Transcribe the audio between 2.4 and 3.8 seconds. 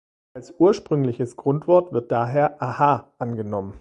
"aha" angenommen.